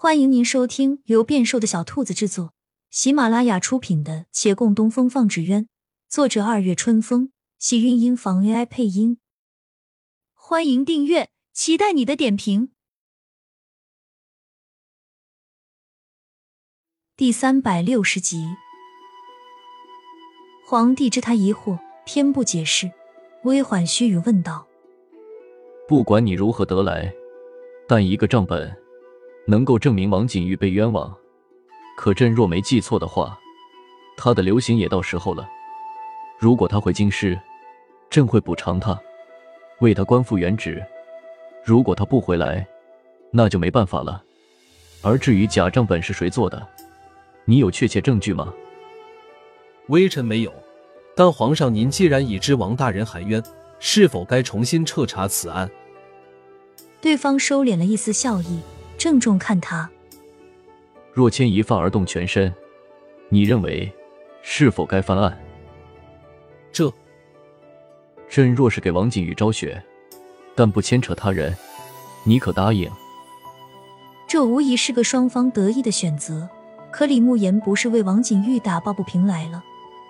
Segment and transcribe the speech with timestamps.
[0.00, 2.54] 欢迎您收听由变瘦的小兔子制作、
[2.88, 5.64] 喜马拉雅出品的《且共东风放纸鸢》，
[6.08, 9.18] 作者二月春风，喜韵音房 AI 配音。
[10.34, 12.70] 欢迎订阅，期待你的点评。
[17.16, 18.46] 第三百六十集，
[20.68, 21.76] 皇帝知他疑惑，
[22.06, 22.92] 偏不解释，
[23.42, 24.68] 微缓虚语问道
[25.88, 27.12] ：“不管你如何得来，
[27.88, 28.72] 但一个账本。”
[29.50, 31.10] 能够证明王景玉被冤枉，
[31.96, 33.38] 可朕若没记错的话，
[34.14, 35.48] 他的流刑也到时候了。
[36.38, 37.40] 如果他回京师，
[38.10, 39.00] 朕会补偿他，
[39.80, 40.74] 为他官复原职；
[41.64, 42.66] 如果他不回来，
[43.30, 44.22] 那就没办法了。
[45.00, 46.68] 而至于假账本是谁做的，
[47.46, 48.52] 你有确切证据吗？
[49.86, 50.52] 微臣没有，
[51.16, 53.42] 但皇上您既然已知王大人含冤，
[53.78, 55.70] 是否该重新彻查此案？
[57.00, 58.60] 对方收敛了一丝笑意。
[58.98, 59.88] 郑重看他，
[61.12, 62.52] 若牵一发而动全身，
[63.28, 63.90] 你认为
[64.42, 65.38] 是否该翻案？
[66.72, 66.92] 这，
[68.28, 69.80] 朕若是给王景玉昭雪，
[70.56, 71.56] 但不牵扯他人，
[72.24, 72.90] 你可答应？
[74.26, 76.48] 这无疑是个双方得意的选择。
[76.90, 79.62] 可李慕言不是为王景玉打抱不平来了，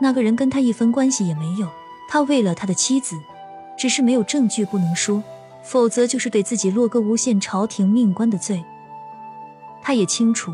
[0.00, 1.68] 那个人跟他一分关系也没有。
[2.08, 3.14] 他为了他的妻子，
[3.78, 5.22] 只是没有证据不能说，
[5.62, 8.64] 否则就是对自己落个诬陷朝廷命官的罪。
[9.82, 10.52] 他也清楚，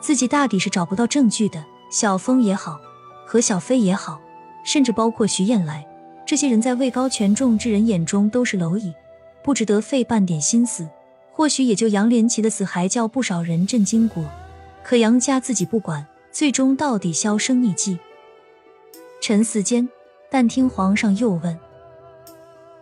[0.00, 1.64] 自己大抵是找不到证据的。
[1.90, 2.80] 小峰也好，
[3.26, 4.20] 何小飞也好，
[4.64, 5.86] 甚至包括徐燕来，
[6.24, 8.94] 这些人在位高权重之人眼中都是蝼蚁，
[9.42, 10.88] 不值得费半点心思。
[11.32, 14.24] 或许也就杨连奇的死还叫不少人震惊过。
[14.84, 17.98] 可杨家自己不管，最终到底销声匿迹。
[19.20, 19.88] 沉思间，
[20.30, 21.58] 但听皇上又问：“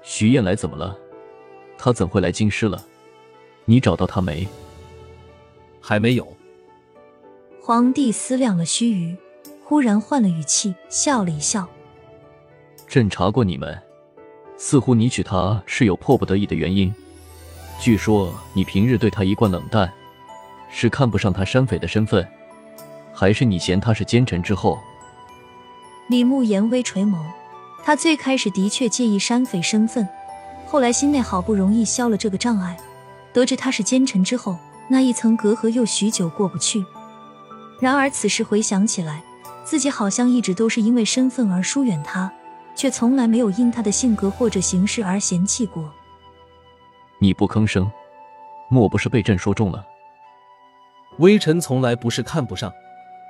[0.02, 0.96] 徐燕来怎么了？
[1.78, 2.84] 他怎会来京师了？
[3.64, 4.46] 你找到他没？”
[5.88, 6.36] 还没有。
[7.62, 9.16] 皇帝思量了须臾，
[9.64, 11.66] 忽然换了语气，笑了一笑
[12.86, 13.80] ：“朕查过你们，
[14.58, 16.94] 似乎你娶她是有迫不得已的原因。
[17.80, 19.90] 据说你平日对她一贯冷淡，
[20.70, 22.28] 是看不上她山匪的身份，
[23.14, 24.78] 还是你嫌她是奸臣之后？”
[26.10, 27.16] 李牧言微垂眸，
[27.82, 30.06] 他最开始的确介意山匪身份，
[30.66, 32.76] 后来心内好不容易消了这个障碍，
[33.32, 34.58] 得知他是奸臣之后。
[34.88, 36.84] 那一层隔阂又许久过不去。
[37.80, 39.22] 然而此时回想起来，
[39.64, 42.32] 自己好像一直都是因为身份而疏远他，
[42.74, 45.92] 却从来没有因他的性格或者行事而嫌弃过。
[47.20, 47.90] 你不吭声，
[48.68, 49.86] 莫不是被朕说中了？
[51.18, 52.72] 微臣从来不是看不上，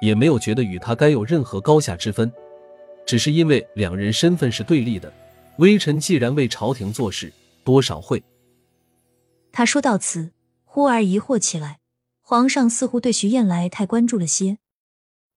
[0.00, 2.32] 也没有觉得与他该有任何高下之分，
[3.06, 5.12] 只是因为两人身份是对立的。
[5.56, 7.32] 微臣既然为朝廷做事，
[7.64, 8.22] 多少会。
[9.50, 10.30] 他说到此。
[10.70, 11.80] 忽而疑惑起来，
[12.20, 14.58] 皇上似乎对徐燕来太关注了些。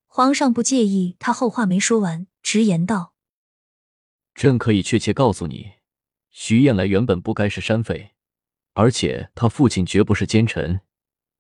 [0.06, 3.14] 皇上不介意，他后话没说完，直言道
[4.36, 5.76] ：“朕可以确切告诉你，
[6.30, 8.12] 徐燕来原本不该是山匪，
[8.74, 10.82] 而且他父亲绝不是奸臣，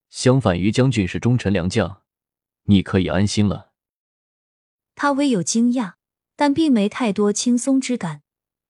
[0.09, 2.03] 相反于将军是忠臣良将，
[2.63, 3.74] 你可以安心了。”
[4.96, 5.96] 他微有惊讶，
[6.38, 8.24] 但并没太多轻松之感。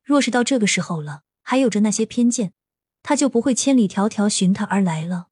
[0.04, 2.54] 若是到这个时候了，还有着那些偏见。
[3.04, 5.28] 他就不会千里迢迢寻他而来了。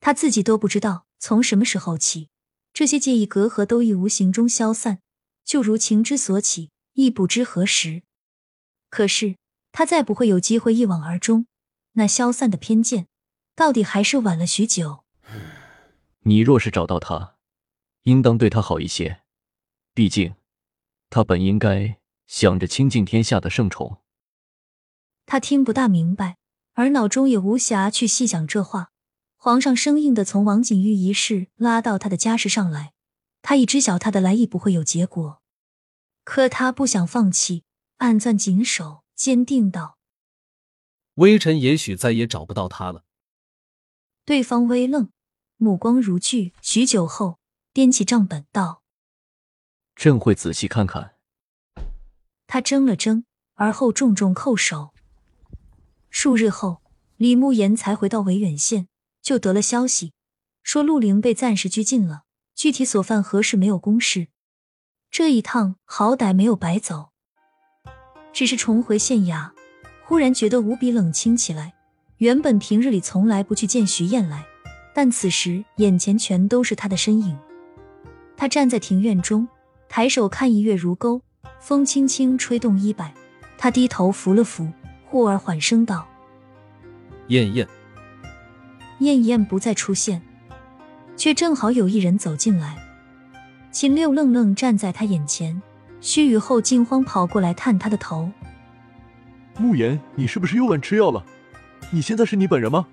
[0.00, 2.28] 他自己都不知道从什么时候起，
[2.72, 5.00] 这些介意隔阂都已无形中消散，
[5.44, 8.02] 就如情之所起，亦不知何时。
[8.90, 9.36] 可是
[9.70, 11.46] 他再不会有机会一往而终。
[11.92, 13.06] 那消散的偏见，
[13.54, 15.04] 到底还是晚了许久。
[16.20, 17.36] 你若是找到他，
[18.02, 19.22] 应当对他好一些。
[19.94, 20.34] 毕竟，
[21.10, 23.98] 他本应该想着倾尽天下的圣宠。
[25.26, 26.38] 他听不大明白。
[26.74, 28.90] 而脑中也无暇去细想这话。
[29.36, 32.92] 皇上生硬的从王景玉一事拉到他的家事上来，
[33.42, 35.42] 他已知晓他的来意不会有结果，
[36.22, 37.64] 可他不想放弃，
[37.96, 39.98] 暗攥紧手，坚定道
[41.14, 43.04] ：“微臣也许再也找不到他了。”
[44.24, 45.10] 对方微愣，
[45.56, 47.40] 目光如炬，许久后
[47.74, 48.84] 掂起账本道
[49.96, 51.16] ：“朕会仔细看看。”
[52.46, 54.91] 他怔了怔，而后重重叩首。
[56.14, 56.82] 数日后，
[57.16, 58.86] 李慕言才回到维远县，
[59.22, 60.12] 就得了消息，
[60.62, 62.24] 说陆凌被暂时拘禁了。
[62.54, 64.28] 具体所犯何事没有公示。
[65.10, 67.08] 这一趟好歹没有白走，
[68.30, 69.50] 只是重回县衙，
[70.04, 71.72] 忽然觉得无比冷清起来。
[72.18, 74.46] 原本平日里从来不去见徐燕来，
[74.94, 77.36] 但此时眼前全都是他的身影。
[78.36, 79.48] 他站在庭院中，
[79.88, 81.22] 抬手看一月如钩，
[81.58, 83.14] 风轻轻吹动衣摆，
[83.56, 84.70] 他低头扶了扶。
[85.12, 86.08] 忽而缓声道
[87.28, 87.68] ：“燕燕，
[89.00, 90.22] 燕燕不再出现。”
[91.18, 92.74] 却正好有一人走进来。
[93.70, 95.60] 秦六愣愣站在他眼前，
[96.00, 98.30] 须臾后惊慌跑过来探他的头。
[99.58, 101.22] 慕言，你是不是又乱吃药了？
[101.90, 102.86] 你现在是你本人吗？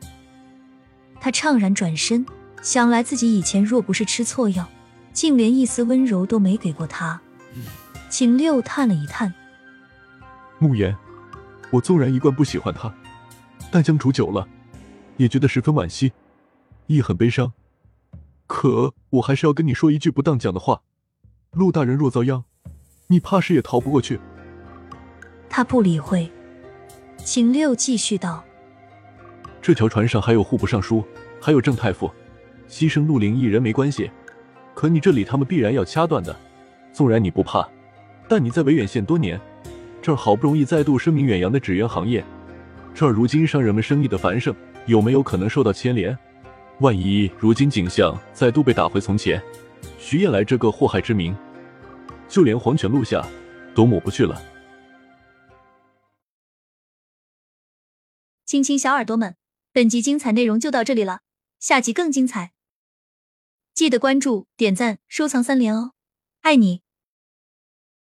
[1.22, 2.26] 他怅然转身，
[2.62, 4.68] 想来自己以前若不是吃错药，
[5.14, 7.22] 竟连一丝温柔都没给过他。
[8.10, 9.34] 秦六叹了一叹
[10.60, 10.94] ：“慕言，
[11.72, 12.94] 我纵然一贯不喜欢他，
[13.72, 14.48] 但相处久了，
[15.18, 16.12] 也觉得十分惋惜，
[16.88, 17.54] 亦很悲伤。
[18.48, 20.82] 可我还是要跟你说一句不当讲的话：
[21.52, 22.44] 陆大人若遭殃，
[23.08, 24.20] 你怕是也逃不过去。”
[25.50, 26.32] 他不理会。
[27.18, 28.44] 秦六继续道
[29.62, 31.04] ：“这条船上还有户部尚书，
[31.40, 32.10] 还有郑太傅，
[32.68, 34.10] 牺牲陆林一人没关系，
[34.74, 36.36] 可你这里他们必然要掐断的。
[36.92, 37.68] 纵然你不怕，
[38.28, 39.40] 但你在维远县多年，
[40.02, 42.26] 这儿好不容易再度声名远扬的纸鸢行业，
[42.94, 44.56] 这儿如今商人们生意的繁盛，
[44.86, 46.18] 有没有可能受到牵连？
[46.80, 49.42] 万一如今景象再度被打回从前，
[49.98, 51.36] 徐燕来这个祸害之名，
[52.28, 53.26] 就连黄泉路下
[53.76, 54.42] 都抹不去了。”
[58.46, 59.36] 亲亲小耳朵们，
[59.74, 61.20] 本集精彩内容就到这里了，
[61.60, 62.54] 下集更精彩，
[63.76, 65.92] 记得关注、点赞、收藏三连哦，
[66.42, 66.82] 爱你！